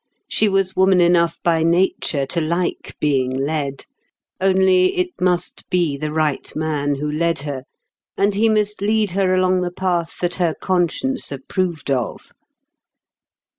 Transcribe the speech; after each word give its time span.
She 0.27 0.49
was 0.49 0.75
woman 0.75 0.99
enough 0.99 1.37
by 1.43 1.61
nature 1.61 2.25
to 2.25 2.41
like 2.41 2.95
being 2.99 3.29
led; 3.31 3.85
only, 4.39 4.97
it 4.97 5.09
must 5.21 5.69
be 5.69 5.95
the 5.95 6.11
right 6.11 6.51
man 6.55 6.95
who 6.95 7.11
led 7.11 7.41
her, 7.41 7.65
and 8.17 8.33
he 8.33 8.49
must 8.49 8.81
lead 8.81 9.11
her 9.11 9.35
along 9.35 9.61
the 9.61 9.69
path 9.69 10.15
that 10.21 10.33
her 10.41 10.55
conscience 10.59 11.31
approved 11.31 11.91
of. 11.91 12.31